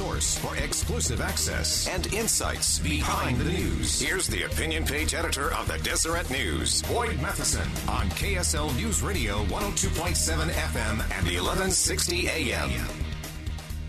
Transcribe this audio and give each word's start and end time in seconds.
Source 0.00 0.38
for 0.38 0.56
exclusive 0.56 1.20
access 1.20 1.86
and 1.86 2.10
insights 2.14 2.78
behind 2.78 3.36
the 3.36 3.44
news. 3.44 4.00
Here's 4.00 4.26
the 4.26 4.44
opinion 4.44 4.86
page 4.86 5.12
editor 5.12 5.52
of 5.52 5.68
the 5.68 5.76
Deseret 5.76 6.30
News, 6.30 6.80
Boyd 6.84 7.20
Matheson, 7.20 7.68
on 7.86 8.08
KSL 8.08 8.74
News 8.76 9.02
Radio 9.02 9.44
102.7 9.44 10.48
FM 10.48 10.92
and 10.92 11.26
1160 11.26 12.28
AM. 12.28 12.70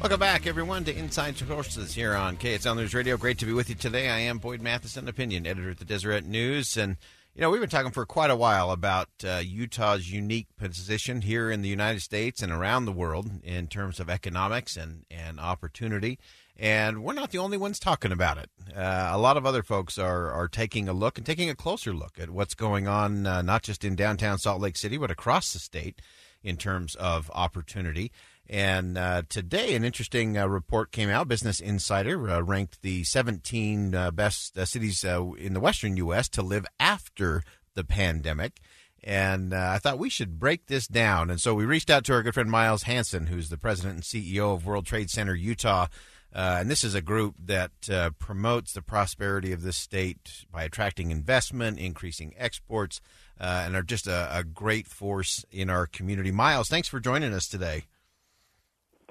Welcome 0.02 0.20
back, 0.20 0.48
everyone, 0.48 0.84
to 0.84 0.94
Inside 0.94 1.38
Sources 1.38 1.94
here 1.94 2.14
on 2.14 2.36
KSL 2.36 2.76
News 2.76 2.94
Radio. 2.94 3.16
Great 3.16 3.38
to 3.38 3.46
be 3.46 3.54
with 3.54 3.70
you 3.70 3.76
today. 3.76 4.09
I 4.09 4.20
am 4.20 4.40
Boyd 4.40 4.62
Matheson, 4.62 5.08
opinion 5.08 5.48
editor 5.48 5.70
at 5.70 5.80
the 5.80 5.86
Deseret 5.86 6.26
News, 6.26 6.76
and 6.76 6.98
you 7.34 7.41
know 7.41 7.49
we've 7.49 7.62
been 7.62 7.70
talking 7.70 7.91
for 7.91 8.05
quite 8.05 8.30
a 8.30 8.35
while 8.35 8.71
about 8.71 9.08
uh, 9.23 9.41
Utah's 9.44 10.12
unique 10.12 10.48
position 10.58 11.22
here 11.22 11.49
in 11.49 11.62
the 11.62 11.70
United 11.70 12.02
States 12.02 12.41
and 12.41 12.52
around 12.52 12.85
the 12.85 12.91
world 12.91 13.30
in 13.44 13.67
terms 13.67 13.99
of 13.99 14.09
economics 14.09 14.76
and 14.76 15.05
and 15.09 15.39
opportunity. 15.39 16.20
And 16.58 17.03
we're 17.03 17.13
not 17.13 17.31
the 17.31 17.39
only 17.39 17.58
ones 17.58 17.80
talking 17.80 18.11
about 18.11 18.38
it. 18.38 18.50
Uh, 18.75 19.09
a 19.11 19.17
lot 19.17 19.38
of 19.38 19.45
other 19.45 19.64
folks 19.64 19.97
are 19.97 20.30
are 20.31 20.47
taking 20.47 20.89
a 20.89 20.94
look 20.94 21.17
and 21.17 21.25
taking 21.25 21.50
a 21.50 21.56
closer 21.56 21.94
look 21.94 22.19
at 22.19 22.30
what's 22.30 22.53
going 22.53 22.88
on, 22.88 23.25
uh, 23.25 23.41
not 23.41 23.63
just 23.63 23.86
in 23.86 23.95
downtown 23.95 24.38
Salt 24.38 24.61
Lake 24.61 24.78
City, 24.78 24.97
but 24.97 25.09
across 25.09 25.53
the 25.53 25.59
state 25.59 26.02
in 26.44 26.58
terms 26.58 26.95
of 26.95 27.31
opportunity. 27.34 28.11
And 28.52 28.97
uh, 28.97 29.23
today, 29.30 29.75
an 29.75 29.86
interesting 29.86 30.38
uh, 30.38 30.45
report 30.45 30.92
came 30.92 31.09
out. 31.09 31.30
Business 31.30 31.61
Insider 31.61 32.30
uh, 32.30 32.42
ranked 32.42 32.81
the 32.81 33.06
17 33.06 33.95
uh, 33.95 34.11
best 34.11 34.58
uh, 34.58 34.66
cities 34.66 35.06
uh, 35.06 35.31
in 35.38 35.53
the 35.53 35.62
western 35.62 35.95
U.S. 35.97 36.28
to 36.30 36.42
live 36.42 36.66
after 36.78 37.44
the 37.75 37.86
pandemic. 37.86 38.59
And 39.03 39.53
I 39.56 39.80
thought 39.80 39.97
we 39.97 40.09
should 40.09 40.38
break 40.38 40.67
this 40.67 40.86
down. 40.86 41.31
And 41.31 41.42
so 41.42 41.56
we 41.56 41.66
reached 41.66 41.89
out 41.89 42.03
to 42.06 42.14
our 42.14 42.22
good 42.22 42.36
friend 42.36 42.52
Miles 42.52 42.84
Hansen, 42.84 43.28
who's 43.28 43.50
the 43.50 43.58
president 43.58 43.95
and 43.95 44.03
CEO 44.03 44.53
of 44.53 44.66
World 44.66 44.86
Trade 44.86 45.09
Center 45.09 45.34
Utah. 45.34 45.88
Uh, 46.34 46.58
and 46.60 46.70
this 46.70 46.84
is 46.84 46.96
a 46.96 47.02
group 47.02 47.36
that 47.44 47.72
uh, 47.92 48.12
promotes 48.18 48.74
the 48.74 48.82
prosperity 48.82 49.52
of 49.52 49.64
this 49.64 49.76
state 49.76 50.46
by 50.52 50.64
attracting 50.64 51.12
investment, 51.12 51.78
increasing 51.78 52.34
exports, 52.38 53.02
uh, 53.40 53.64
and 53.66 53.76
are 53.76 53.84
just 53.84 54.08
a, 54.08 54.30
a 54.38 54.44
great 54.44 54.88
force 54.88 55.46
in 55.52 55.70
our 55.70 55.88
community. 55.88 56.32
Miles, 56.32 56.70
thanks 56.70 56.88
for 56.88 57.00
joining 57.00 57.34
us 57.34 57.48
today. 57.48 57.84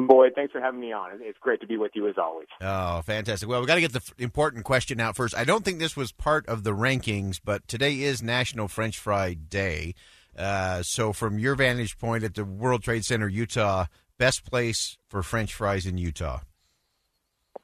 Boyd, 0.07 0.33
thanks 0.35 0.53
for 0.53 0.61
having 0.61 0.81
me 0.81 0.93
on. 0.93 1.19
It's 1.21 1.39
great 1.39 1.61
to 1.61 1.67
be 1.67 1.77
with 1.77 1.93
you 1.95 2.09
as 2.09 2.17
always. 2.17 2.47
Oh, 2.61 3.03
fantastic. 3.03 3.49
Well, 3.49 3.61
we 3.61 3.67
got 3.67 3.75
to 3.75 3.81
get 3.83 3.93
the 3.93 3.99
f- 3.99 4.15
important 4.19 4.65
question 4.65 4.99
out 4.99 5.15
first. 5.15 5.37
I 5.37 5.45
don't 5.45 5.63
think 5.65 5.79
this 5.79 5.97
was 5.97 6.11
part 6.11 6.47
of 6.47 6.65
the 6.65 6.71
rankings, 6.71 7.39
but 7.45 7.69
today 7.69 8.01
is 8.01 8.23
National 8.23 8.67
French 8.67 8.99
Fry 8.99 9.35
Day. 9.35 9.95
Uh, 10.37 10.83
so, 10.83 11.13
from 11.13 11.39
your 11.39 11.55
vantage 11.55 11.99
point 11.99 12.25
at 12.25 12.35
the 12.35 12.47
World 12.47 12.83
Trade 12.83 13.05
Center, 13.05 13.29
Utah, 13.29 13.87
best 14.17 14.45
place 14.45 14.97
for 15.09 15.23
French 15.23 15.53
fries 15.53 15.85
in 15.85 15.99
Utah? 15.99 16.41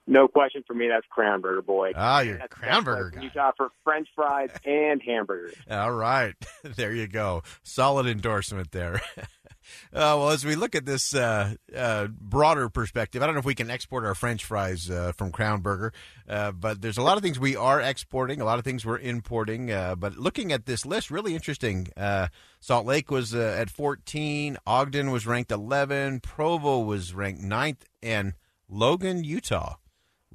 No 0.06 0.28
question 0.28 0.62
for 0.66 0.74
me. 0.74 0.88
That's 0.88 1.06
Crown 1.10 1.42
boy. 1.66 1.92
Ah, 1.96 2.20
you're 2.20 2.38
That's 2.38 2.54
Crown 2.54 2.84
best 2.84 2.84
Burger 2.84 3.10
place 3.10 3.14
in 3.14 3.20
guy. 3.28 3.34
Utah 3.34 3.52
for 3.56 3.70
French 3.82 4.08
fries 4.14 4.50
and 4.64 5.02
hamburgers. 5.02 5.54
All 5.70 5.92
right, 5.92 6.34
there 6.62 6.92
you 6.92 7.08
go. 7.08 7.42
Solid 7.62 8.06
endorsement 8.06 8.70
there. 8.72 9.00
Uh, 9.92 10.14
well, 10.16 10.30
as 10.30 10.44
we 10.44 10.54
look 10.54 10.76
at 10.76 10.86
this 10.86 11.12
uh, 11.12 11.54
uh, 11.74 12.06
broader 12.06 12.68
perspective, 12.68 13.20
I 13.20 13.26
don't 13.26 13.34
know 13.34 13.40
if 13.40 13.44
we 13.44 13.54
can 13.56 13.68
export 13.70 14.04
our 14.04 14.14
French 14.14 14.44
fries 14.44 14.88
uh, 14.88 15.10
from 15.16 15.32
Crown 15.32 15.60
Burger, 15.60 15.92
uh, 16.28 16.52
but 16.52 16.80
there's 16.80 16.98
a 16.98 17.02
lot 17.02 17.16
of 17.16 17.22
things 17.24 17.40
we 17.40 17.56
are 17.56 17.80
exporting, 17.80 18.40
a 18.40 18.44
lot 18.44 18.60
of 18.60 18.64
things 18.64 18.86
we're 18.86 18.98
importing. 18.98 19.72
Uh, 19.72 19.96
but 19.96 20.16
looking 20.16 20.52
at 20.52 20.66
this 20.66 20.86
list, 20.86 21.10
really 21.10 21.34
interesting. 21.34 21.88
Uh, 21.96 22.28
Salt 22.60 22.86
Lake 22.86 23.10
was 23.10 23.34
uh, 23.34 23.56
at 23.58 23.68
14, 23.70 24.56
Ogden 24.66 25.10
was 25.10 25.26
ranked 25.26 25.50
11, 25.50 26.20
Provo 26.20 26.78
was 26.80 27.12
ranked 27.12 27.42
9th, 27.42 27.82
and 28.02 28.34
Logan, 28.68 29.24
Utah. 29.24 29.76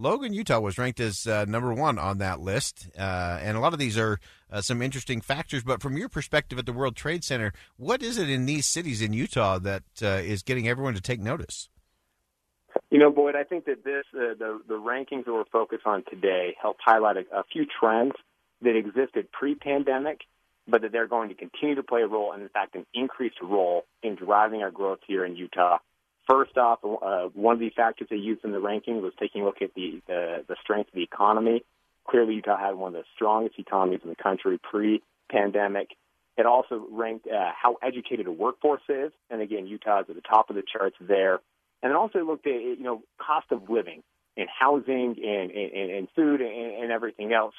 Logan, 0.02 0.34
Utah 0.34 0.60
was 0.60 0.80
ranked 0.80 1.00
as 1.00 1.28
uh, 1.28 1.46
number 1.46 1.72
one 1.72 2.00
on 2.00 2.18
that 2.18 2.40
list. 2.40 2.90
Uh, 2.98 3.40
and 3.40 3.56
a 3.56 3.60
lot 3.60 3.74
of 3.74 3.78
these 3.78 4.00
are 4.00 4.20
uh, 4.52 4.60
some 4.60 4.82
interesting 4.82 5.22
factors. 5.22 5.62
But 5.64 5.80
from 5.80 5.96
your 5.96 6.10
perspective 6.10 6.58
at 6.58 6.66
the 6.66 6.74
World 6.74 6.96
Trade 6.96 7.24
Center, 7.24 7.54
what 7.78 8.02
is 8.02 8.18
it 8.18 8.28
in 8.28 8.48
these 8.48 8.66
cities 8.66 9.04
in 9.04 9.14
Utah 9.14 9.60
that 9.60 9.84
uh, 10.02 10.08
is 10.08 10.42
getting 10.42 10.68
everyone 10.68 10.96
to 10.96 11.02
take 11.02 11.20
notice? 11.20 11.70
You 12.90 12.98
know, 12.98 13.12
Boyd, 13.12 13.36
I 13.36 13.44
think 13.44 13.66
that 13.66 13.84
this 13.84 14.06
uh, 14.16 14.34
the 14.40 14.60
the 14.68 14.74
rankings 14.74 15.26
that 15.26 15.34
we're 15.34 15.46
focused 15.52 15.86
on 15.86 16.04
today 16.10 16.56
help 16.60 16.78
highlight 16.84 17.18
a, 17.18 17.40
a 17.40 17.44
few 17.44 17.66
trends 17.80 18.14
that 18.64 18.76
existed 18.76 19.32
pre-pandemic, 19.32 20.22
but 20.68 20.82
that 20.82 20.92
they're 20.92 21.08
going 21.08 21.30
to 21.30 21.36
continue 21.36 21.76
to 21.76 21.84
play 21.84 22.02
a 22.02 22.08
role, 22.08 22.32
and 22.32 22.42
in 22.42 22.50
fact, 22.50 22.76
an 22.76 22.88
increased 22.94 23.38
role 23.42 23.84
in 24.02 24.16
driving 24.16 24.64
our 24.64 24.72
growth 24.72 25.00
here 25.06 25.24
in 25.26 25.36
Utah. 25.36 25.78
First 26.30 26.58
off, 26.58 26.80
uh, 26.84 27.30
one 27.34 27.56
of 27.56 27.60
the 27.60 27.72
factors 27.72 28.08
they 28.10 28.16
used 28.16 28.46
in 28.46 28.52
the 28.52 28.60
ranking 28.60 29.02
was 29.02 29.14
taking 29.20 29.42
a 29.42 29.46
look 29.46 29.62
at 29.62 29.74
the, 29.74 30.02
the 30.08 30.46
the 30.48 30.56
strength 30.64 30.90
of 30.90 30.94
the 30.94 31.04
economy. 31.04 31.64
Clearly, 32.08 32.36
Utah 32.36 32.58
had 32.58 32.76
one 32.76 32.96
of 32.96 33.02
the 33.02 33.08
strongest 33.16 33.58
economies 33.58 34.02
in 34.04 34.10
the 34.10 34.16
country 34.16 34.60
pre-pandemic. 34.62 35.90
It 36.38 36.46
also 36.46 36.86
ranked 36.92 37.28
uh, 37.28 37.52
how 37.60 37.78
educated 37.82 38.28
a 38.28 38.32
workforce 38.32 38.82
is, 38.88 39.12
and 39.30 39.42
again, 39.42 39.68
Utah 39.68 40.02
is 40.02 40.06
at 40.10 40.16
the 40.16 40.22
top 40.22 40.50
of 40.50 40.56
the 40.56 40.64
charts 40.64 40.96
there. 41.00 41.40
And 41.84 41.92
it 41.92 41.96
also 41.96 42.20
looked 42.20 42.48
at 42.48 42.54
you 42.54 42.84
know 42.84 43.02
cost 43.18 43.48
of 43.52 43.70
living 43.70 44.04
and 44.38 44.48
housing 44.48 45.16
and 45.24 45.52
and, 45.52 45.92
and 45.92 46.08
food 46.16 46.42
and, 46.42 46.84
and 46.84 46.92
everything 46.92 47.34
else. 47.34 47.56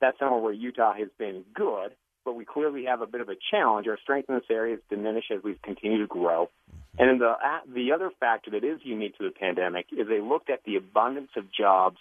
That's 0.00 0.18
somewhere 0.18 0.40
where 0.40 0.52
Utah 0.52 0.94
has 0.94 1.08
been 1.18 1.44
good, 1.54 1.92
but 2.24 2.34
we 2.34 2.44
clearly 2.44 2.84
have 2.86 3.00
a 3.00 3.06
bit 3.06 3.20
of 3.20 3.28
a 3.28 3.36
challenge. 3.50 3.86
Our 3.86 3.98
strength 4.02 4.28
in 4.28 4.34
this 4.34 4.44
area 4.50 4.76
has 4.76 4.82
diminished 4.90 5.30
as 5.30 5.42
we 5.42 5.58
continue 5.62 6.00
to 6.00 6.06
grow. 6.06 6.50
And 6.98 7.20
the 7.20 7.28
uh, 7.28 7.60
the 7.72 7.92
other 7.92 8.10
factor 8.20 8.50
that 8.52 8.64
is 8.64 8.80
unique 8.82 9.18
to 9.18 9.24
the 9.24 9.30
pandemic 9.30 9.86
is 9.92 10.08
they 10.08 10.20
looked 10.20 10.50
at 10.50 10.60
the 10.64 10.76
abundance 10.76 11.30
of 11.36 11.44
jobs 11.52 11.98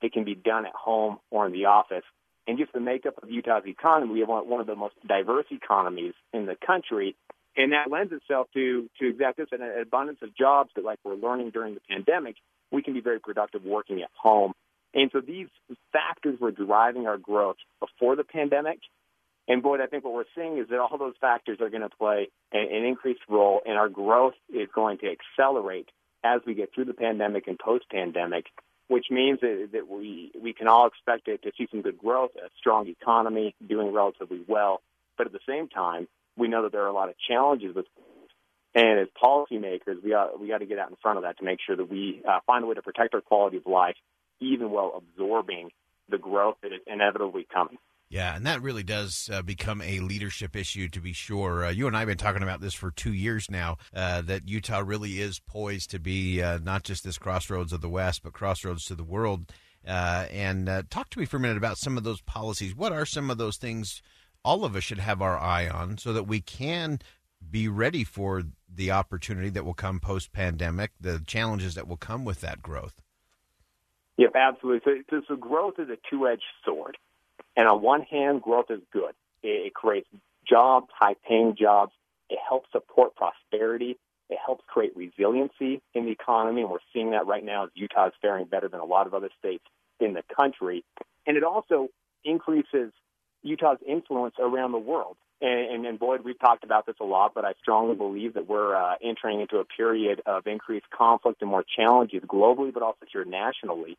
that 0.00 0.12
can 0.12 0.24
be 0.24 0.34
done 0.34 0.64
at 0.64 0.72
home 0.72 1.18
or 1.30 1.46
in 1.46 1.52
the 1.52 1.66
office, 1.66 2.04
and 2.46 2.58
just 2.58 2.72
the 2.72 2.80
makeup 2.80 3.14
of 3.22 3.30
Utah's 3.30 3.66
economy. 3.66 4.12
We 4.14 4.20
have 4.20 4.28
one 4.28 4.48
one 4.48 4.60
of 4.60 4.66
the 4.66 4.76
most 4.76 4.94
diverse 5.06 5.46
economies 5.50 6.14
in 6.32 6.46
the 6.46 6.56
country, 6.66 7.14
and 7.56 7.72
that 7.72 7.90
lends 7.90 8.12
itself 8.12 8.48
to 8.54 8.88
to 8.98 9.08
exactly 9.08 9.44
this, 9.44 9.60
an 9.60 9.82
abundance 9.82 10.20
of 10.22 10.34
jobs 10.34 10.70
that, 10.76 10.84
like 10.84 10.98
we're 11.04 11.14
learning 11.14 11.50
during 11.50 11.74
the 11.74 11.82
pandemic, 11.88 12.36
we 12.72 12.82
can 12.82 12.94
be 12.94 13.00
very 13.00 13.20
productive 13.20 13.64
working 13.64 14.00
at 14.02 14.10
home. 14.16 14.52
And 14.94 15.10
so 15.12 15.20
these 15.20 15.48
factors 15.92 16.40
were 16.40 16.52
driving 16.52 17.06
our 17.06 17.18
growth 17.18 17.56
before 17.80 18.16
the 18.16 18.24
pandemic. 18.24 18.78
And 19.48 19.62
Boyd, 19.62 19.80
I 19.80 19.86
think 19.86 20.04
what 20.04 20.12
we're 20.12 20.24
seeing 20.36 20.58
is 20.58 20.68
that 20.68 20.78
all 20.78 20.98
those 20.98 21.14
factors 21.20 21.58
are 21.62 21.70
going 21.70 21.82
to 21.82 21.88
play 21.88 22.28
an, 22.52 22.68
an 22.70 22.84
increased 22.84 23.22
role, 23.28 23.62
and 23.64 23.78
our 23.78 23.88
growth 23.88 24.34
is 24.52 24.68
going 24.74 24.98
to 24.98 25.06
accelerate 25.10 25.88
as 26.22 26.42
we 26.46 26.54
get 26.54 26.74
through 26.74 26.84
the 26.84 26.94
pandemic 26.94 27.46
and 27.46 27.58
post-pandemic, 27.58 28.44
which 28.88 29.06
means 29.10 29.40
that, 29.40 29.70
that 29.72 29.88
we 29.88 30.30
we 30.40 30.52
can 30.52 30.68
all 30.68 30.86
expect 30.86 31.28
it 31.28 31.42
to 31.42 31.52
see 31.56 31.66
some 31.70 31.80
good 31.80 31.96
growth, 31.96 32.30
a 32.36 32.50
strong 32.58 32.88
economy, 32.88 33.54
doing 33.66 33.92
relatively 33.92 34.42
well. 34.46 34.82
But 35.16 35.28
at 35.28 35.32
the 35.32 35.40
same 35.48 35.68
time, 35.68 36.08
we 36.36 36.48
know 36.48 36.62
that 36.64 36.72
there 36.72 36.82
are 36.82 36.88
a 36.88 36.92
lot 36.92 37.08
of 37.08 37.14
challenges 37.18 37.74
with, 37.74 37.86
and 38.74 39.00
as 39.00 39.08
policymakers, 39.22 40.02
we 40.04 40.10
got 40.10 40.38
we 40.38 40.48
got 40.48 40.58
to 40.58 40.66
get 40.66 40.78
out 40.78 40.90
in 40.90 40.96
front 40.96 41.16
of 41.16 41.24
that 41.24 41.38
to 41.38 41.44
make 41.44 41.60
sure 41.66 41.76
that 41.76 41.90
we 41.90 42.20
uh, 42.28 42.40
find 42.46 42.64
a 42.64 42.66
way 42.66 42.74
to 42.74 42.82
protect 42.82 43.14
our 43.14 43.22
quality 43.22 43.56
of 43.56 43.66
life, 43.66 43.96
even 44.40 44.70
while 44.70 44.92
absorbing 44.94 45.70
the 46.10 46.18
growth 46.18 46.56
that 46.62 46.72
is 46.72 46.80
inevitably 46.86 47.46
coming. 47.52 47.78
Yeah, 48.10 48.34
and 48.34 48.46
that 48.46 48.62
really 48.62 48.82
does 48.82 49.28
uh, 49.30 49.42
become 49.42 49.82
a 49.82 50.00
leadership 50.00 50.56
issue, 50.56 50.88
to 50.88 51.00
be 51.00 51.12
sure. 51.12 51.66
Uh, 51.66 51.70
you 51.70 51.86
and 51.86 51.94
I 51.94 52.00
have 52.00 52.08
been 52.08 52.16
talking 52.16 52.42
about 52.42 52.62
this 52.62 52.72
for 52.72 52.90
two 52.90 53.12
years 53.12 53.50
now. 53.50 53.76
Uh, 53.94 54.22
that 54.22 54.48
Utah 54.48 54.82
really 54.84 55.20
is 55.20 55.40
poised 55.40 55.90
to 55.90 55.98
be 55.98 56.40
uh, 56.40 56.58
not 56.62 56.84
just 56.84 57.04
this 57.04 57.18
crossroads 57.18 57.72
of 57.72 57.82
the 57.82 57.88
West, 57.88 58.22
but 58.22 58.32
crossroads 58.32 58.86
to 58.86 58.94
the 58.94 59.04
world. 59.04 59.52
Uh, 59.86 60.26
and 60.30 60.68
uh, 60.68 60.82
talk 60.88 61.10
to 61.10 61.18
me 61.18 61.26
for 61.26 61.36
a 61.36 61.40
minute 61.40 61.58
about 61.58 61.76
some 61.76 61.98
of 61.98 62.04
those 62.04 62.22
policies. 62.22 62.74
What 62.74 62.92
are 62.92 63.04
some 63.04 63.30
of 63.30 63.36
those 63.36 63.58
things 63.58 64.00
all 64.42 64.64
of 64.64 64.74
us 64.74 64.84
should 64.84 65.00
have 65.00 65.20
our 65.20 65.38
eye 65.38 65.68
on, 65.68 65.98
so 65.98 66.12
that 66.14 66.22
we 66.22 66.40
can 66.40 67.00
be 67.50 67.68
ready 67.68 68.04
for 68.04 68.44
the 68.72 68.90
opportunity 68.90 69.50
that 69.50 69.64
will 69.64 69.74
come 69.74 70.00
post 70.00 70.32
pandemic, 70.32 70.92
the 71.00 71.22
challenges 71.26 71.74
that 71.74 71.86
will 71.86 71.96
come 71.96 72.24
with 72.24 72.40
that 72.40 72.62
growth? 72.62 72.94
Yep, 74.16 74.32
absolutely. 74.34 74.80
So, 74.84 75.02
so, 75.10 75.22
so 75.28 75.36
growth 75.36 75.74
is 75.78 75.88
a 75.88 75.98
two-edged 76.10 76.42
sword. 76.64 76.96
And 77.58 77.66
on 77.66 77.82
one 77.82 78.02
hand, 78.02 78.40
growth 78.40 78.70
is 78.70 78.80
good. 78.92 79.14
It, 79.42 79.74
creates 79.74 80.08
jobs, 80.48 80.86
high 80.96 81.16
paying 81.28 81.56
jobs. 81.56 81.92
It 82.30 82.38
helps 82.48 82.70
support 82.70 83.16
prosperity. 83.16 83.98
It 84.30 84.38
helps 84.44 84.62
create 84.68 84.96
resiliency 84.96 85.82
in 85.92 86.04
the 86.04 86.12
economy, 86.12 86.62
and 86.62 86.70
we're 86.70 86.78
seeing 86.92 87.10
that 87.10 87.26
right 87.26 87.44
now 87.44 87.64
as 87.64 87.70
Utah 87.74 88.08
is 88.08 88.12
faring 88.22 88.44
better 88.44 88.68
than 88.68 88.78
a 88.78 88.84
lot 88.84 89.06
of 89.08 89.14
other 89.14 89.30
states 89.38 89.64
in 89.98 90.12
the 90.12 90.22
country. 90.34 90.84
And 91.26 91.36
it 91.36 91.42
also 91.42 91.88
increases 92.24 92.92
Utah's 93.42 93.78
influence 93.86 94.36
around 94.38 94.72
the 94.72 94.78
world. 94.78 95.16
And, 95.40 95.74
and, 95.74 95.86
and 95.86 95.98
Boyd, 95.98 96.22
we've 96.24 96.38
talked 96.38 96.62
about 96.62 96.86
this 96.86 96.96
a 97.00 97.04
lot, 97.04 97.32
but 97.34 97.44
I 97.44 97.54
strongly 97.60 97.96
believe 97.96 98.34
that 98.34 98.48
we're 98.48 98.76
uh, 98.76 98.94
entering 99.02 99.40
into 99.40 99.58
a 99.58 99.64
period 99.64 100.22
of 100.26 100.46
increased 100.46 100.90
conflict 100.90 101.42
and 101.42 101.50
more 101.50 101.64
challenges 101.76 102.22
globally, 102.22 102.72
but 102.72 102.84
also 102.84 103.06
here 103.12 103.24
nationally. 103.24 103.96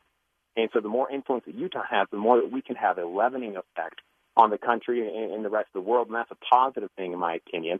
And 0.60 0.68
so 0.74 0.80
the 0.80 0.88
more 0.88 1.10
influence 1.10 1.44
that 1.46 1.54
Utah 1.54 1.84
has, 1.90 2.06
the 2.10 2.18
more 2.18 2.36
that 2.36 2.52
we 2.52 2.60
can 2.60 2.76
have 2.76 2.98
a 2.98 3.06
leavening 3.06 3.56
effect 3.56 4.00
on 4.36 4.50
the 4.50 4.58
country 4.58 5.00
and, 5.00 5.42
the 5.42 5.48
rest 5.48 5.68
of 5.74 5.82
the 5.82 5.88
world. 5.88 6.08
And 6.08 6.16
that's 6.16 6.30
a 6.30 6.54
positive 6.54 6.90
thing, 6.96 7.14
in 7.14 7.18
my 7.18 7.36
opinion. 7.36 7.78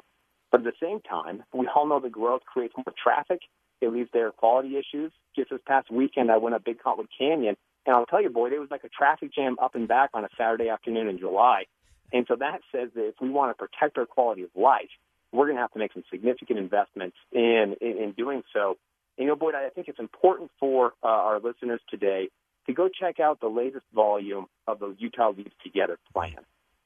But 0.51 0.63
at 0.63 0.65
the 0.65 0.73
same 0.87 1.01
time, 1.01 1.45
we 1.53 1.69
all 1.75 1.87
know 1.87 2.01
that 2.01 2.11
growth 2.11 2.41
creates 2.47 2.73
more 2.75 2.95
traffic. 3.03 3.41
It 3.83 3.89
to 3.89 4.19
air 4.19 4.31
quality 4.31 4.79
issues. 4.79 5.13
Just 5.37 5.51
this 5.51 5.61
past 5.67 5.91
weekend, 5.91 6.31
I 6.31 6.39
went 6.39 6.55
up 6.55 6.65
Big 6.65 6.83
Cottonwood 6.83 7.09
Canyon, 7.17 7.57
and 7.87 7.97
I'll 7.97 8.07
tell 8.07 8.23
you, 8.23 8.31
boy, 8.31 8.49
it 8.49 8.59
was 8.59 8.71
like 8.71 8.85
a 8.85 8.89
traffic 8.89 9.35
jam 9.35 9.57
up 9.63 9.75
and 9.75 9.87
back 9.87 10.11
on 10.15 10.25
a 10.25 10.29
Saturday 10.39 10.71
afternoon 10.71 11.09
in 11.09 11.19
July. 11.19 11.65
And 12.13 12.25
so 12.29 12.37
that 12.37 12.61
says 12.73 12.89
that 12.95 13.09
if 13.09 13.15
we 13.21 13.29
want 13.29 13.57
to 13.57 13.67
protect 13.67 13.99
our 13.99 14.07
quality 14.07 14.43
of 14.43 14.51
life, 14.55 14.91
we're 15.33 15.47
going 15.47 15.57
to 15.57 15.63
have 15.63 15.73
to 15.73 15.79
make 15.79 15.93
some 15.93 16.03
significant 16.11 16.59
investments 16.59 17.17
in, 17.31 17.77
in, 17.81 17.99
in 17.99 18.13
doing 18.13 18.43
so. 18.55 18.77
And, 19.17 19.27
you 19.27 19.27
know, 19.27 19.37
Boyd, 19.37 19.55
I 19.55 19.69
think 19.69 19.89
it's 19.89 20.01
important 20.01 20.51
for 20.59 20.93
uh, 21.03 21.09
our 21.09 21.41
listeners 21.41 21.81
today 21.91 22.31
to 22.67 22.73
go 22.73 22.89
check 22.89 23.21
out 23.21 23.41
the 23.41 23.49
latest 23.49 23.85
volume 23.95 24.47
of 24.67 24.79
the 24.79 24.95
Utah 24.99 25.31
Leads 25.31 25.53
Together 25.63 25.99
plan. 26.13 26.37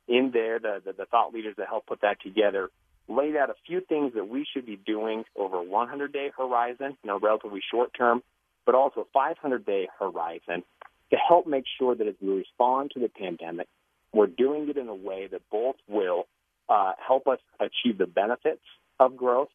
In 0.06 0.30
there, 0.32 0.58
the, 0.58 0.82
the, 0.84 0.92
the 0.92 1.06
thought 1.06 1.32
leaders 1.32 1.54
that 1.56 1.68
help 1.68 1.86
put 1.86 2.02
that 2.02 2.20
together 2.22 2.70
laid 3.08 3.36
out 3.36 3.50
a 3.50 3.54
few 3.66 3.80
things 3.80 4.12
that 4.14 4.28
we 4.28 4.46
should 4.50 4.66
be 4.66 4.76
doing 4.76 5.24
over 5.36 5.58
a 5.58 5.62
100 5.62 6.12
day 6.12 6.30
horizon, 6.36 6.96
you 7.02 7.08
know, 7.08 7.18
relatively 7.18 7.60
short 7.70 7.90
term, 7.96 8.22
but 8.64 8.74
also 8.74 9.00
a 9.00 9.04
500 9.12 9.66
day 9.66 9.88
horizon 9.98 10.62
to 11.10 11.16
help 11.16 11.46
make 11.46 11.64
sure 11.78 11.94
that 11.94 12.06
as 12.06 12.14
we 12.20 12.28
respond 12.28 12.90
to 12.92 13.00
the 13.00 13.08
pandemic, 13.08 13.68
we're 14.12 14.26
doing 14.26 14.68
it 14.68 14.76
in 14.76 14.88
a 14.88 14.94
way 14.94 15.26
that 15.30 15.42
both 15.50 15.76
will 15.88 16.26
uh, 16.68 16.92
help 17.06 17.26
us 17.26 17.38
achieve 17.60 17.98
the 17.98 18.06
benefits 18.06 18.62
of 18.98 19.16
growth, 19.16 19.48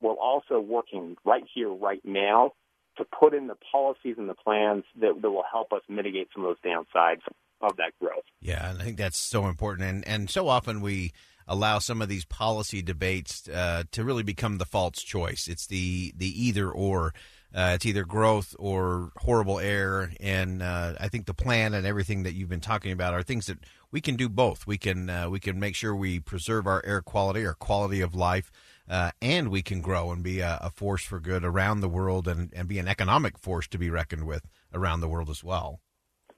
while 0.00 0.16
also 0.20 0.60
working 0.60 1.16
right 1.24 1.44
here, 1.54 1.70
right 1.70 2.00
now, 2.04 2.52
to 2.96 3.04
put 3.04 3.34
in 3.34 3.46
the 3.46 3.56
policies 3.70 4.16
and 4.18 4.28
the 4.28 4.34
plans 4.34 4.84
that, 5.00 5.20
that 5.22 5.30
will 5.30 5.44
help 5.50 5.72
us 5.72 5.82
mitigate 5.88 6.28
some 6.34 6.44
of 6.44 6.50
those 6.50 6.72
downsides 6.72 7.22
of 7.60 7.76
that 7.76 7.92
growth. 8.00 8.24
Yeah, 8.40 8.70
and 8.70 8.80
I 8.80 8.84
think 8.84 8.96
that's 8.96 9.18
so 9.18 9.46
important. 9.46 9.88
And, 9.88 10.06
and 10.06 10.30
so 10.30 10.48
often 10.48 10.80
we 10.80 11.12
allow 11.46 11.78
some 11.78 12.02
of 12.02 12.08
these 12.08 12.24
policy 12.24 12.82
debates 12.82 13.48
uh, 13.48 13.84
to 13.92 14.04
really 14.04 14.22
become 14.22 14.58
the 14.58 14.64
false 14.64 15.02
choice. 15.02 15.48
It's 15.48 15.66
the, 15.66 16.12
the 16.16 16.28
either 16.46 16.70
or. 16.70 17.14
Uh, 17.54 17.72
it's 17.74 17.84
either 17.84 18.02
growth 18.02 18.56
or 18.58 19.12
horrible 19.18 19.58
air. 19.60 20.10
And 20.20 20.62
uh, 20.62 20.94
I 20.98 21.08
think 21.08 21.26
the 21.26 21.34
plan 21.34 21.74
and 21.74 21.86
everything 21.86 22.22
that 22.22 22.32
you've 22.32 22.48
been 22.48 22.60
talking 22.60 22.92
about 22.92 23.12
are 23.12 23.22
things 23.22 23.44
that 23.44 23.58
we 23.90 24.00
can 24.00 24.16
do 24.16 24.30
both. 24.30 24.66
We 24.66 24.78
can 24.78 25.10
uh, 25.10 25.28
we 25.28 25.38
can 25.38 25.60
make 25.60 25.76
sure 25.76 25.94
we 25.94 26.18
preserve 26.18 26.66
our 26.66 26.82
air 26.84 27.02
quality, 27.02 27.44
our 27.46 27.52
quality 27.52 28.00
of 28.00 28.14
life, 28.14 28.50
uh, 28.88 29.10
and 29.20 29.48
we 29.48 29.62
can 29.62 29.80
grow 29.80 30.10
and 30.10 30.22
be 30.22 30.40
a, 30.40 30.58
a, 30.62 30.70
force 30.70 31.04
for 31.04 31.20
good 31.20 31.44
around 31.44 31.80
the 31.80 31.88
world 31.88 32.26
and, 32.26 32.52
and 32.54 32.68
be 32.68 32.78
an 32.78 32.88
economic 32.88 33.38
force 33.38 33.68
to 33.68 33.78
be 33.78 33.90
reckoned 33.90 34.26
with 34.26 34.48
around 34.74 35.00
the 35.00 35.08
world 35.08 35.30
as 35.30 35.42
well. 35.44 35.80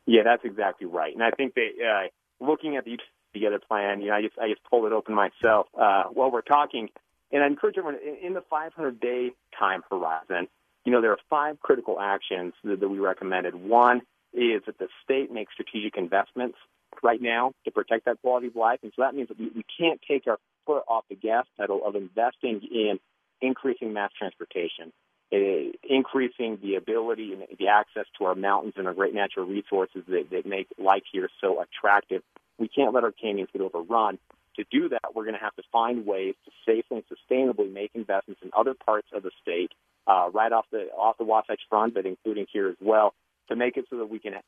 Yeah, 0.06 0.22
that's 0.24 0.44
exactly 0.44 0.86
right. 0.86 1.14
And 1.14 1.22
I 1.22 1.30
think 1.30 1.54
that 1.54 1.70
uh, 1.82 2.44
looking 2.44 2.76
at 2.76 2.84
the 2.84 2.98
together 3.32 3.58
plan, 3.58 4.00
you 4.00 4.08
know, 4.08 4.14
I 4.14 4.22
just 4.22 4.38
I 4.38 4.48
just 4.48 4.62
pulled 4.64 4.86
it 4.86 4.92
open 4.92 5.14
myself 5.14 5.66
uh, 5.78 6.04
while 6.04 6.30
we're 6.30 6.42
talking, 6.42 6.88
and 7.32 7.42
I 7.42 7.46
encourage 7.46 7.76
everyone 7.78 8.00
in 8.22 8.34
the 8.34 8.42
500 8.48 9.00
day 9.00 9.30
time 9.58 9.82
horizon. 9.90 10.48
You 10.84 10.92
know, 10.92 11.00
there 11.00 11.12
are 11.12 11.18
five 11.30 11.58
critical 11.60 11.98
actions 11.98 12.52
that, 12.62 12.80
that 12.80 12.88
we 12.88 12.98
recommended. 12.98 13.54
One 13.54 14.02
is 14.34 14.62
that 14.66 14.78
the 14.78 14.88
state 15.02 15.32
makes 15.32 15.52
strategic 15.54 15.96
investments 15.96 16.58
right 17.04 17.20
now 17.20 17.52
to 17.64 17.70
protect 17.70 18.06
that 18.06 18.20
quality 18.22 18.48
of 18.48 18.56
life. 18.56 18.80
And 18.82 18.92
so 18.96 19.02
that 19.02 19.14
means 19.14 19.28
that 19.28 19.38
we, 19.38 19.50
we 19.54 19.64
can't 19.78 20.00
take 20.08 20.26
our 20.26 20.38
foot 20.66 20.82
off 20.88 21.04
the 21.08 21.14
gas 21.14 21.46
pedal 21.58 21.82
of 21.86 21.94
investing 21.94 22.62
in 22.72 22.98
increasing 23.40 23.92
mass 23.92 24.10
transportation, 24.18 24.92
uh, 25.32 25.70
increasing 25.88 26.58
the 26.62 26.76
ability 26.76 27.32
and 27.32 27.42
the 27.58 27.68
access 27.68 28.06
to 28.18 28.24
our 28.24 28.34
mountains 28.34 28.74
and 28.76 28.86
our 28.88 28.94
great 28.94 29.14
natural 29.14 29.46
resources 29.46 30.02
that, 30.08 30.30
that 30.30 30.46
make 30.46 30.66
life 30.78 31.02
here 31.12 31.28
so 31.40 31.62
attractive. 31.62 32.22
We 32.58 32.68
can't 32.68 32.94
let 32.94 33.04
our 33.04 33.12
canyons 33.12 33.50
get 33.52 33.62
overrun. 33.62 34.18
To 34.56 34.64
do 34.70 34.88
that, 34.90 35.14
we're 35.14 35.24
going 35.24 35.34
to 35.34 35.40
have 35.40 35.56
to 35.56 35.64
find 35.72 36.06
ways 36.06 36.34
to 36.44 36.50
safely 36.64 37.02
and 37.02 37.04
sustainably 37.10 37.72
make 37.72 37.90
investments 37.94 38.40
in 38.42 38.50
other 38.56 38.72
parts 38.72 39.08
of 39.12 39.24
the 39.24 39.32
state, 39.42 39.72
uh, 40.06 40.30
right 40.32 40.52
off 40.52 40.66
the 40.70 40.86
off 40.96 41.18
the 41.18 41.24
Wasatch 41.24 41.60
Front, 41.68 41.94
but 41.94 42.06
including 42.06 42.46
here 42.52 42.68
as 42.68 42.76
well, 42.80 43.14
to 43.48 43.56
make 43.56 43.76
it 43.76 43.86
so 43.90 43.98
that 43.98 44.06
we 44.06 44.18
can 44.18 44.34
uh, 44.34 44.38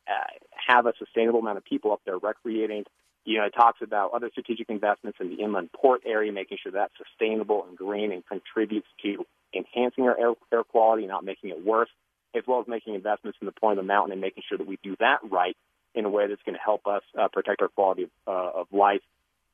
have 0.69 0.87
a 0.87 0.93
sustainable 0.99 1.41
amount 1.41 1.59
of 1.59 1.65
people 1.65 1.93
up 1.93 2.01
there 2.05 2.19
recreating. 2.19 2.85
You 3.25 3.39
know, 3.39 3.45
it 3.45 3.55
talks 3.57 3.81
about 3.83 4.13
other 4.13 4.31
strategic 4.31 4.71
investments 4.71 5.19
in 5.21 5.31
the 5.31 5.43
inland 5.43 5.71
port 5.73 6.03
area, 6.07 6.33
making 6.33 6.59
sure 6.63 6.73
that's 6.73 6.95
sustainable 6.97 7.65
and 7.69 7.77
green 7.77 8.13
and 8.13 8.25
contributes 8.27 8.87
to 9.03 9.27
enhancing 9.55 10.05
our 10.05 10.19
air, 10.19 10.35
air 10.53 10.65
quality, 10.65 11.07
not 11.07 11.25
making 11.25 11.51
it 11.51 11.65
worse, 11.65 11.89
as 12.35 12.45
well 12.47 12.61
as 12.61 12.69
making 12.69 12.95
investments 12.95 13.39
in 13.41 13.47
the 13.47 13.53
point 13.53 13.79
of 13.79 13.85
the 13.85 13.89
mountain 13.89 14.13
and 14.13 14.21
making 14.21 14.43
sure 14.49 14.59
that 14.59 14.67
we 14.67 14.79
do 14.83 14.97
that 15.01 15.19
right 15.31 15.57
in 15.95 16.05
a 16.05 16.11
way 16.11 16.29
that's 16.29 16.43
going 16.43 16.55
to 16.55 16.63
help 16.63 16.87
us 16.87 17.03
uh, 17.19 17.27
protect 17.29 17.63
our 17.63 17.69
quality 17.69 18.05
of, 18.05 18.11
uh, 18.27 18.61
of 18.61 18.67
life. 18.71 19.01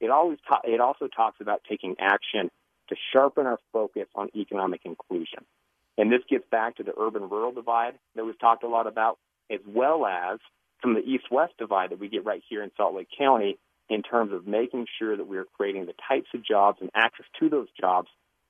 It 0.00 0.10
always 0.10 0.38
ta- 0.46 0.62
it 0.64 0.80
also 0.80 1.06
talks 1.06 1.40
about 1.40 1.62
taking 1.68 1.96
action 2.00 2.50
to 2.88 2.96
sharpen 3.12 3.46
our 3.46 3.58
focus 3.72 4.08
on 4.14 4.28
economic 4.34 4.80
inclusion. 4.84 5.44
And 5.96 6.10
this 6.10 6.22
gets 6.28 6.44
back 6.50 6.76
to 6.76 6.82
the 6.82 6.92
urban 6.98 7.28
rural 7.28 7.52
divide 7.52 7.94
that 8.16 8.24
we've 8.24 8.38
talked 8.38 8.64
a 8.64 8.68
lot 8.68 8.86
about 8.86 9.18
as 9.52 9.60
well 9.66 10.06
as 10.06 10.38
from 10.81 10.94
the 10.94 11.00
east 11.00 11.25
west 11.31 11.54
divide 11.58 11.90
that 11.90 11.99
we 11.99 12.08
get 12.08 12.25
right 12.25 12.43
here 12.49 12.62
in 12.62 12.70
Salt 12.76 12.94
Lake 12.94 13.08
County 13.16 13.58
in 13.88 14.02
terms 14.02 14.32
of 14.32 14.46
making 14.46 14.87
sure 14.99 15.16
that 15.16 15.26
we 15.26 15.37
are 15.37 15.44
creating 15.56 15.87
the 15.87 15.94
types 16.08 16.28
of 16.34 16.44
jobs 16.44 16.78
and 16.81 16.90
access 16.94 17.26
to 17.38 17.49
those 17.49 17.69
jobs 17.78 18.08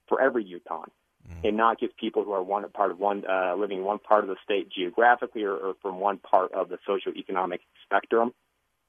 for 0.08 0.20
every 0.20 0.44
Utahn. 0.44 0.86
Mm-hmm. 1.28 1.46
And 1.46 1.56
not 1.56 1.78
just 1.78 1.96
people 1.96 2.24
who 2.24 2.32
are 2.32 2.42
one 2.42 2.68
part 2.70 2.90
of 2.90 2.98
one 2.98 3.24
uh, 3.28 3.54
living 3.56 3.78
in 3.78 3.84
one 3.84 3.98
part 3.98 4.24
of 4.24 4.28
the 4.28 4.36
state 4.42 4.70
geographically 4.70 5.44
or, 5.44 5.54
or 5.54 5.74
from 5.80 6.00
one 6.00 6.18
part 6.18 6.52
of 6.52 6.68
the 6.68 6.78
socioeconomic 6.88 7.60
spectrum. 7.84 8.32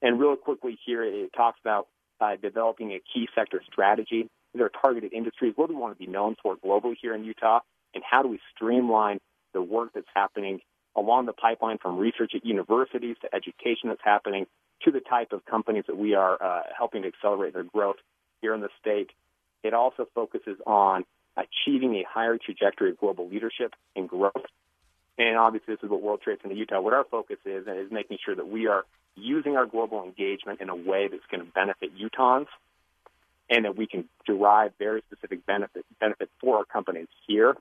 And 0.02 0.20
real 0.20 0.36
quickly 0.36 0.78
here, 0.86 1.04
it 1.04 1.32
talks 1.36 1.60
about 1.64 1.88
uh, 2.20 2.36
developing 2.42 2.92
a 2.92 3.02
key 3.14 3.28
sector 3.36 3.62
strategy. 3.72 4.30
There 4.54 4.66
are 4.66 4.72
targeted 4.82 5.14
industries. 5.14 5.54
What 5.56 5.68
do 5.68 5.76
we 5.76 5.82
want 5.82 5.98
to 5.98 6.06
be 6.06 6.12
known 6.12 6.36
for 6.42 6.56
globally 6.56 6.96
here 7.02 7.16
in 7.16 7.24
Utah? 7.24 7.60
And 7.94 8.04
how 8.10 8.22
do 8.22 8.30
we 8.30 8.40
streamline 8.56 9.20
the 9.54 9.62
work 9.62 9.92
that's 9.94 10.08
happening 10.14 10.60
along 10.96 11.26
the 11.26 11.34
pipeline 11.34 11.78
from 11.78 11.98
research 11.98 12.34
at 12.36 12.46
universities 12.46 13.16
to 13.22 13.36
education 13.36 13.90
that's 13.90 14.02
happening 14.04 14.46
to 14.84 14.92
the 14.92 15.00
type 15.00 15.32
of 15.32 15.46
companies 15.46 15.86
that 15.88 15.98
we 15.98 16.14
are 16.14 16.42
uh, 16.42 16.62
helping 16.78 17.04
to 17.04 17.08
accelerate 17.08 17.54
their 17.54 17.64
growth 17.64 17.96
here 18.42 18.54
in 18.54 18.62
the 18.62 18.70
state. 18.80 19.10
It 19.64 19.74
also 19.74 20.08
focuses 20.14 20.58
on 20.68 21.06
achieving 21.38 21.96
a 21.96 22.04
higher 22.08 22.38
trajectory 22.38 22.92
of 22.92 23.00
global 23.00 23.28
leadership 23.28 23.74
and 23.96 24.08
growth. 24.08 24.46
And 25.18 25.38
obviously, 25.38 25.76
this 25.76 25.84
is 25.84 25.90
what 25.90 26.02
World 26.02 26.22
Trade 26.22 26.40
Center 26.42 26.56
Utah, 26.56 26.82
what 26.82 26.94
our 26.94 27.06
focus 27.06 27.38
is, 27.46 27.66
is 27.68 27.92
making 27.92 28.18
sure 28.24 28.36
that 28.36 28.48
we 28.48 28.68
are 28.68 28.84
using 29.16 29.56
our 29.56 29.66
global 29.66 30.04
engagement 30.04 30.60
in 30.60 30.70
a 30.70 30.76
way 30.76 31.08
that's 31.08 31.24
going 31.32 31.46
to 31.46 31.52
benefit 31.52 31.92
Utahns 31.96 32.48
and 33.50 33.66
that 33.66 33.78
we 33.78 33.86
can 33.86 34.10
derive 34.26 34.72
very 34.80 35.04
specific 35.08 35.46
benefit, 35.46 35.86
benefits 36.00 36.32
for 36.42 36.58
our 36.58 36.66
companies 36.66 37.08
here 37.28 37.56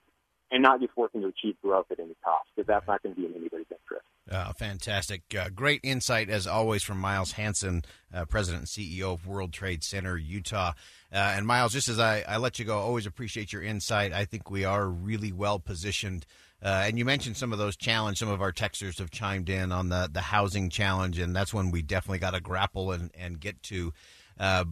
and 0.53 0.61
not 0.61 0.79
just 0.79 0.95
working 0.95 1.21
to 1.21 1.27
achieve 1.27 1.55
growth 1.63 1.87
at 1.89 1.99
any 1.99 2.15
cost, 2.23 2.47
because 2.55 2.67
that's 2.67 2.87
not 2.87 3.01
going 3.01 3.15
to 3.15 3.19
be 3.19 3.25
in 3.25 3.33
anybody's 3.33 3.65
interest. 3.71 4.05
Uh, 4.31 4.53
fantastic. 4.53 5.23
Uh, 5.37 5.49
great 5.49 5.81
insight, 5.83 6.29
as 6.29 6.45
always, 6.45 6.83
from 6.83 6.99
Miles 6.99 7.31
Hansen, 7.33 7.83
uh, 8.13 8.25
President 8.25 8.61
and 8.61 8.67
CEO 8.67 9.15
of 9.15 9.25
World 9.25 9.51
Trade 9.51 9.83
Center 9.83 10.15
Utah. 10.15 10.73
Uh, 11.11 11.33
and 11.35 11.47
Miles, 11.47 11.73
just 11.73 11.89
as 11.89 11.99
I, 11.99 12.23
I 12.27 12.37
let 12.37 12.59
you 12.59 12.65
go, 12.65 12.77
always 12.77 13.07
appreciate 13.07 13.51
your 13.51 13.63
insight. 13.63 14.13
I 14.13 14.25
think 14.25 14.51
we 14.51 14.63
are 14.63 14.87
really 14.87 15.31
well 15.31 15.57
positioned. 15.57 16.27
Uh, 16.61 16.83
and 16.85 16.99
you 16.99 17.03
mentioned 17.03 17.35
some 17.35 17.51
of 17.51 17.57
those 17.57 17.75
challenges. 17.75 18.19
Some 18.19 18.29
of 18.29 18.41
our 18.41 18.53
texters 18.53 18.99
have 18.99 19.09
chimed 19.09 19.49
in 19.49 19.71
on 19.71 19.89
the, 19.89 20.07
the 20.11 20.21
housing 20.21 20.69
challenge, 20.69 21.17
and 21.17 21.35
that's 21.35 21.51
one 21.53 21.71
we 21.71 21.81
definitely 21.81 22.19
got 22.19 22.35
to 22.35 22.41
grapple 22.41 22.91
and, 22.91 23.09
and 23.19 23.39
get 23.39 23.61
to. 23.63 23.91
Uh, 24.39 24.65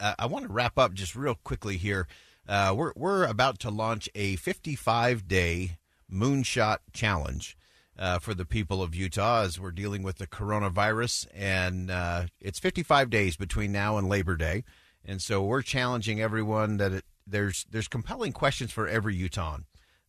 I 0.00 0.26
want 0.26 0.46
to 0.46 0.52
wrap 0.52 0.78
up 0.78 0.94
just 0.94 1.14
real 1.14 1.36
quickly 1.36 1.76
here. 1.76 2.08
Uh, 2.48 2.72
we're 2.74 2.92
we're 2.96 3.24
about 3.24 3.58
to 3.60 3.70
launch 3.70 4.08
a 4.14 4.36
55 4.36 5.28
day 5.28 5.78
moonshot 6.10 6.78
challenge. 6.92 7.56
Uh, 7.98 8.16
for 8.20 8.32
the 8.32 8.44
people 8.44 8.80
of 8.80 8.94
Utah 8.94 9.42
as 9.42 9.58
we're 9.58 9.72
dealing 9.72 10.04
with 10.04 10.18
the 10.18 10.26
coronavirus. 10.28 11.26
And 11.34 11.90
uh, 11.90 12.26
it's 12.40 12.60
55 12.60 13.10
days 13.10 13.36
between 13.36 13.72
now 13.72 13.98
and 13.98 14.08
Labor 14.08 14.36
Day. 14.36 14.62
And 15.04 15.20
so 15.20 15.42
we're 15.42 15.62
challenging 15.62 16.20
everyone 16.20 16.76
that 16.76 16.92
it, 16.92 17.04
there's 17.26 17.66
there's 17.68 17.88
compelling 17.88 18.32
questions 18.32 18.70
for 18.70 18.86
every 18.86 19.16
Utah. 19.16 19.58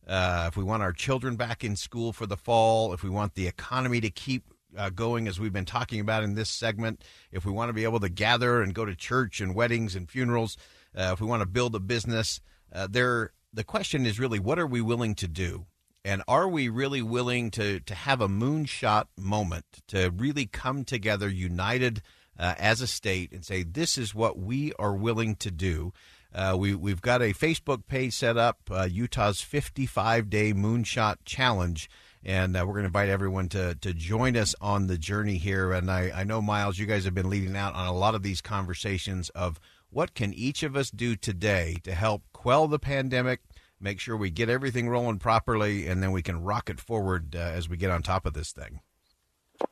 Uh, 0.06 0.44
if 0.46 0.56
we 0.56 0.62
want 0.62 0.84
our 0.84 0.92
children 0.92 1.34
back 1.34 1.64
in 1.64 1.74
school 1.74 2.12
for 2.12 2.26
the 2.26 2.36
fall, 2.36 2.92
if 2.92 3.02
we 3.02 3.10
want 3.10 3.34
the 3.34 3.48
economy 3.48 4.00
to 4.02 4.10
keep 4.10 4.44
uh, 4.76 4.90
going 4.90 5.26
as 5.26 5.40
we've 5.40 5.52
been 5.52 5.64
talking 5.64 5.98
about 5.98 6.22
in 6.22 6.34
this 6.34 6.48
segment, 6.48 7.02
if 7.32 7.44
we 7.44 7.50
want 7.50 7.68
to 7.68 7.72
be 7.72 7.84
able 7.84 8.00
to 8.00 8.08
gather 8.08 8.62
and 8.62 8.72
go 8.72 8.84
to 8.84 8.94
church 8.94 9.40
and 9.40 9.54
weddings 9.54 9.96
and 9.96 10.08
funerals, 10.08 10.56
uh, 10.96 11.10
if 11.12 11.20
we 11.20 11.26
want 11.26 11.40
to 11.40 11.46
build 11.46 11.74
a 11.74 11.80
business, 11.80 12.40
uh, 12.72 12.86
there 12.90 13.32
the 13.52 13.64
question 13.64 14.06
is 14.06 14.20
really, 14.20 14.38
what 14.38 14.58
are 14.58 14.66
we 14.66 14.80
willing 14.80 15.14
to 15.16 15.28
do? 15.28 15.66
And 16.04 16.22
are 16.26 16.48
we 16.48 16.68
really 16.68 17.02
willing 17.02 17.50
to, 17.52 17.80
to 17.80 17.94
have 17.94 18.20
a 18.20 18.28
moonshot 18.28 19.06
moment 19.18 19.64
to 19.88 20.10
really 20.16 20.46
come 20.46 20.84
together 20.84 21.28
united 21.28 22.00
uh, 22.38 22.54
as 22.58 22.80
a 22.80 22.86
state 22.86 23.32
and 23.32 23.44
say, 23.44 23.62
this 23.62 23.98
is 23.98 24.14
what 24.14 24.38
we 24.38 24.72
are 24.78 24.94
willing 24.94 25.36
to 25.36 25.50
do? 25.50 25.92
Uh, 26.32 26.56
we, 26.58 26.74
we've 26.74 27.02
got 27.02 27.20
a 27.20 27.34
Facebook 27.34 27.86
page 27.86 28.14
set 28.14 28.38
up, 28.38 28.58
uh, 28.70 28.88
Utah's 28.90 29.40
55 29.40 30.30
Day 30.30 30.54
Moonshot 30.54 31.16
Challenge. 31.24 31.90
And 32.22 32.56
uh, 32.56 32.60
we're 32.60 32.74
going 32.74 32.82
to 32.82 32.88
invite 32.88 33.08
everyone 33.08 33.48
to, 33.50 33.74
to 33.76 33.92
join 33.92 34.36
us 34.36 34.54
on 34.60 34.86
the 34.86 34.98
journey 34.98 35.38
here. 35.38 35.72
And 35.72 35.90
I, 35.90 36.12
I 36.14 36.24
know, 36.24 36.40
Miles, 36.40 36.78
you 36.78 36.86
guys 36.86 37.04
have 37.04 37.14
been 37.14 37.30
leading 37.30 37.56
out 37.56 37.74
on 37.74 37.86
a 37.86 37.94
lot 37.94 38.14
of 38.14 38.22
these 38.22 38.40
conversations 38.40 39.30
of 39.30 39.58
what 39.90 40.14
can 40.14 40.32
each 40.32 40.62
of 40.62 40.76
us 40.76 40.90
do 40.90 41.16
today 41.16 41.76
to 41.84 41.94
help 41.94 42.22
quell 42.32 42.68
the 42.68 42.78
pandemic, 42.78 43.40
make 43.80 44.00
sure 44.00 44.16
we 44.16 44.30
get 44.30 44.48
everything 44.48 44.88
rolling 44.88 45.18
properly, 45.18 45.86
and 45.86 46.02
then 46.02 46.12
we 46.12 46.22
can 46.22 46.42
rocket 46.42 46.80
forward 46.80 47.34
uh, 47.34 47.38
as 47.38 47.68
we 47.68 47.76
get 47.76 47.90
on 47.90 48.02
top 48.02 48.26
of 48.26 48.32
this 48.32 48.52
thing. 48.52 48.80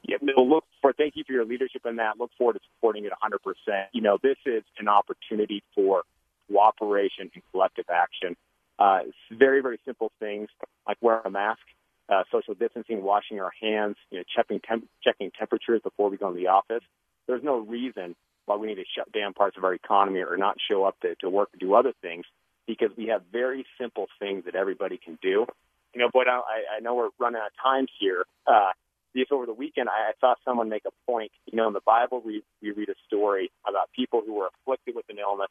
Yeah, 0.02 0.16
we'll 0.20 0.48
look 0.48 0.64
for. 0.82 0.92
Thank 0.92 1.14
you 1.16 1.25
for 1.26 1.32
your 1.32 1.44
leadership 1.44 1.87
in 1.87 1.96
that. 1.96 2.18
Look 2.18 2.30
forward 2.37 2.54
to 2.54 2.60
supporting 2.75 3.04
it 3.04 3.10
100. 3.10 3.38
percent 3.38 3.88
You 3.92 4.02
know, 4.02 4.18
this 4.22 4.37
is 4.44 4.62
an 4.78 4.88
opportunity 4.88 5.62
for 5.75 6.02
cooperation 6.48 7.30
and 7.32 7.42
collective 7.52 7.87
action. 7.88 8.37
Uh, 8.78 9.00
very, 9.32 9.60
very 9.60 9.78
simple 9.84 10.12
things 10.20 10.48
like 10.87 10.98
wear 11.00 11.20
a 11.25 11.30
mask, 11.30 11.60
uh, 12.08 12.22
social 12.30 12.54
distancing, 12.54 13.02
washing 13.02 13.40
our 13.40 13.52
hands, 13.60 13.96
you 14.10 14.18
know, 14.18 14.25
checking 14.34 14.60
temp- 14.60 14.88
checking 15.02 15.30
temperatures 15.37 15.80
before 15.82 16.10
we 16.10 16.16
go 16.16 16.28
in 16.28 16.37
the 16.37 16.48
office. 16.48 16.82
There's 17.26 17.42
no 17.42 17.58
reason 17.58 18.14
why 18.49 18.57
we 18.57 18.67
need 18.67 18.76
to 18.76 18.85
shut 18.97 19.11
down 19.12 19.35
parts 19.35 19.57
of 19.57 19.64
our 19.64 19.75
economy 19.75 20.21
or 20.21 20.37
not 20.37 20.57
show 20.71 20.85
up 20.85 20.99
to, 21.00 21.14
to 21.17 21.28
work 21.28 21.50
or 21.55 21.59
do 21.59 21.75
other 21.75 21.93
things 22.02 22.25
because 22.67 22.90
we 22.97 23.07
have 23.07 23.23
very 23.33 23.67
simple 23.81 24.07
things 24.19 24.45
that 24.45 24.55
everybody 24.55 24.99
can 25.02 25.19
do. 25.23 25.47
You 25.95 26.00
know, 26.02 26.11
but 26.12 26.28
I, 26.28 26.76
I 26.76 26.81
know 26.81 26.95
we're 26.95 27.09
running 27.19 27.40
out 27.40 27.49
of 27.49 27.52
time 27.62 27.87
here. 27.99 28.25
Uh, 28.47 28.73
just 29.17 29.33
over 29.33 29.47
the 29.47 29.55
weekend, 29.55 29.88
I, 29.88 30.11
I 30.11 30.12
saw 30.21 30.35
someone 30.45 30.69
make 30.69 30.85
a 30.87 31.11
point. 31.11 31.33
You 31.47 31.57
know, 31.57 31.67
in 31.67 31.73
the 31.73 31.81
Bible, 31.85 32.23
we, 32.25 32.43
we 32.62 32.71
read 32.73 32.88
a 32.88 32.95
story 33.07 33.50
about 33.69 33.90
people 33.97 34.23
who 34.25 34.35
were 34.35 34.49
afflicted 34.49 34.95
with 34.95 35.07
an 35.09 35.19
illness. 35.19 35.49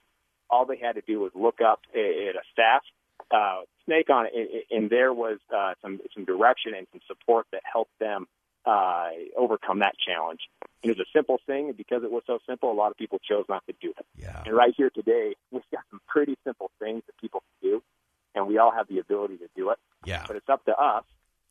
All 0.49 0.65
they 0.65 0.77
had 0.77 0.93
to 0.93 1.01
do 1.01 1.19
was 1.19 1.31
look 1.35 1.59
up 1.59 1.79
at 1.93 1.99
a 1.99 2.43
staff 2.53 2.81
uh, 3.31 3.61
snake 3.85 4.09
on 4.09 4.27
it, 4.31 4.65
and 4.71 4.89
there 4.89 5.13
was 5.13 5.39
uh, 5.53 5.73
some 5.81 5.99
some 6.13 6.23
direction 6.23 6.73
and 6.77 6.87
some 6.91 7.01
support 7.07 7.45
that 7.51 7.61
helped 7.69 7.97
them 7.99 8.27
uh, 8.67 9.09
overcome 9.37 9.79
that 9.79 9.95
challenge. 9.97 10.41
And 10.83 10.91
it 10.91 10.97
was 10.97 11.07
a 11.07 11.17
simple 11.17 11.39
thing, 11.47 11.69
and 11.69 11.77
because 11.77 12.03
it 12.03 12.11
was 12.11 12.23
so 12.27 12.39
simple, 12.47 12.71
a 12.71 12.73
lot 12.73 12.91
of 12.91 12.97
people 12.97 13.19
chose 13.19 13.45
not 13.47 13.65
to 13.67 13.73
do 13.81 13.93
it. 13.97 14.05
Yeah. 14.17 14.43
And 14.45 14.55
right 14.55 14.73
here 14.75 14.89
today, 14.89 15.35
we've 15.51 15.63
got 15.71 15.83
some 15.89 16.01
pretty 16.07 16.37
simple 16.43 16.69
things 16.79 17.03
that 17.07 17.17
people 17.17 17.41
can 17.41 17.69
do, 17.71 17.83
and 18.35 18.47
we 18.47 18.57
all 18.57 18.71
have 18.71 18.87
the 18.87 18.99
ability 18.99 19.37
to 19.37 19.47
do 19.55 19.71
it. 19.71 19.77
Yeah. 20.05 20.25
But 20.27 20.35
it's 20.35 20.49
up 20.49 20.65
to 20.65 20.75
us 20.75 21.05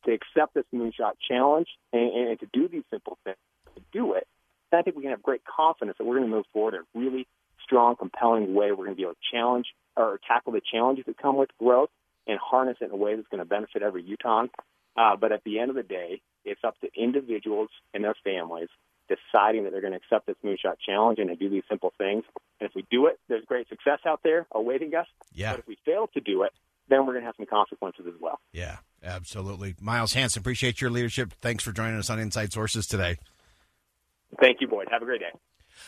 to 0.04 0.12
accept 0.12 0.54
this 0.54 0.66
moonshot 0.74 1.12
challenge 1.26 1.68
and, 1.92 2.28
and 2.28 2.40
to 2.40 2.46
do 2.52 2.68
these 2.68 2.84
simple 2.90 3.18
things, 3.24 3.36
to 3.74 3.82
do 3.92 4.12
it. 4.12 4.26
And 4.70 4.78
I 4.78 4.82
think 4.82 4.96
we 4.96 5.02
can 5.02 5.10
have 5.10 5.22
great 5.22 5.42
confidence 5.44 5.96
that 5.98 6.04
we're 6.04 6.18
going 6.18 6.30
to 6.30 6.36
move 6.36 6.46
forward 6.52 6.74
in 6.74 6.80
a 6.80 6.98
really 6.98 7.26
strong, 7.64 7.96
compelling 7.96 8.54
way. 8.54 8.70
We're 8.70 8.84
going 8.84 8.90
to 8.90 8.96
be 8.96 9.02
able 9.02 9.14
to 9.14 9.18
challenge 9.32 9.66
or 9.96 10.20
tackle 10.28 10.52
the 10.52 10.60
challenges 10.60 11.06
that 11.06 11.16
come 11.16 11.36
with 11.36 11.50
growth 11.58 11.90
and 12.26 12.38
harness 12.38 12.76
it 12.80 12.86
in 12.86 12.90
a 12.90 12.96
way 12.96 13.16
that's 13.16 13.28
going 13.28 13.38
to 13.38 13.44
benefit 13.44 13.82
every 13.82 14.02
Utah. 14.02 14.46
Uh, 14.96 15.16
but 15.16 15.32
at 15.32 15.44
the 15.44 15.58
end 15.58 15.70
of 15.70 15.76
the 15.76 15.82
day, 15.82 16.20
it's 16.44 16.62
up 16.64 16.78
to 16.80 16.88
individuals 16.96 17.68
and 17.92 18.04
their 18.04 18.14
families 18.24 18.68
deciding 19.08 19.64
that 19.64 19.70
they're 19.70 19.80
going 19.80 19.92
to 19.92 19.98
accept 19.98 20.26
this 20.26 20.36
moonshot 20.44 20.76
challenge 20.84 21.18
and 21.18 21.28
to 21.28 21.36
do 21.36 21.48
these 21.48 21.62
simple 21.68 21.92
things. 21.98 22.24
And 22.60 22.68
if 22.68 22.74
we 22.74 22.84
do 22.90 23.06
it, 23.06 23.18
there's 23.28 23.44
great 23.44 23.68
success 23.68 24.00
out 24.06 24.20
there 24.24 24.46
awaiting 24.52 24.94
us. 24.94 25.06
Yeah. 25.32 25.52
But 25.52 25.60
if 25.60 25.66
we 25.68 25.78
fail 25.84 26.08
to 26.14 26.20
do 26.20 26.42
it, 26.42 26.52
then 26.88 27.00
we're 27.00 27.12
going 27.12 27.22
to 27.22 27.26
have 27.26 27.36
some 27.36 27.46
consequences 27.46 28.06
as 28.06 28.20
well. 28.20 28.40
Yeah, 28.52 28.78
absolutely. 29.04 29.74
Miles 29.80 30.12
Hansen, 30.12 30.40
appreciate 30.40 30.80
your 30.80 30.90
leadership. 30.90 31.34
Thanks 31.40 31.64
for 31.64 31.72
joining 31.72 31.98
us 31.98 32.10
on 32.10 32.18
Inside 32.18 32.52
Sources 32.52 32.86
today. 32.86 33.18
Thank 34.40 34.60
you, 34.60 34.68
Boyd. 34.68 34.88
Have 34.90 35.02
a 35.02 35.04
great 35.04 35.20
day. 35.20 35.32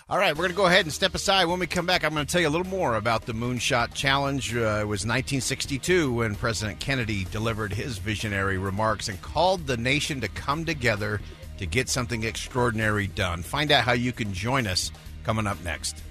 All 0.09 0.19
right, 0.19 0.33
we're 0.33 0.45
going 0.45 0.51
to 0.51 0.57
go 0.57 0.67
ahead 0.67 0.87
and 0.87 0.93
step 0.93 1.15
aside. 1.15 1.47
When 1.47 1.59
we 1.59 1.67
come 1.67 1.85
back, 1.85 2.03
I'm 2.05 2.15
going 2.15 2.25
to 2.25 2.33
tell 2.33 2.41
you 2.41 2.49
a 2.49 2.51
little 2.51 2.67
more 2.67 2.97
about 2.97 3.27
the 3.27 3.35
Moonshot 3.35 3.93
Challenge. 3.95 4.55
Uh, 4.55 4.79
it 4.81 4.89
was 4.89 5.05
1962 5.05 6.13
when 6.15 6.35
President 6.35 6.81
Kennedy 6.81 7.25
delivered 7.25 7.73
his 7.73 7.99
visionary 7.99 8.59
remarks 8.59 9.09
and 9.09 9.21
called 9.21 9.67
the 9.67 9.77
nation 9.77 10.21
to 10.23 10.29
come 10.29 10.65
together 10.65 11.21
to 11.59 11.67
get 11.67 11.89
something 11.89 12.25
extraordinary 12.25 13.07
done. 13.07 13.43
Find 13.43 13.71
out 13.71 13.85
how 13.85 13.93
you 13.93 14.13
can 14.13 14.33
join 14.33 14.67
us 14.67 14.91
coming 15.25 15.47
up 15.47 15.63
next. 15.63 16.03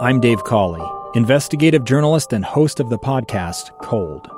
I'm 0.00 0.20
Dave 0.20 0.44
Cawley, 0.44 0.86
investigative 1.14 1.84
journalist 1.84 2.32
and 2.32 2.44
host 2.44 2.78
of 2.78 2.88
the 2.88 2.98
podcast 2.98 3.76
Cold. 3.80 4.37